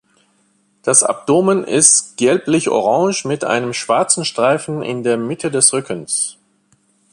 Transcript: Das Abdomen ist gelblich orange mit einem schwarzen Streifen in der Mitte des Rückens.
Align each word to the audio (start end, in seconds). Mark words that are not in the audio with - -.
Das 0.81 1.03
Abdomen 1.03 1.63
ist 1.63 2.17
gelblich 2.17 2.69
orange 2.69 3.23
mit 3.25 3.43
einem 3.43 3.71
schwarzen 3.71 4.25
Streifen 4.25 4.81
in 4.81 5.03
der 5.03 5.15
Mitte 5.17 5.51
des 5.51 5.71
Rückens. 5.73 6.37